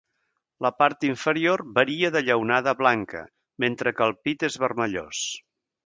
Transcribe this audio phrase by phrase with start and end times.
[0.65, 3.25] La part inferior varia de lleonada a blanca,
[3.67, 5.25] mentre que el pit és vermellós.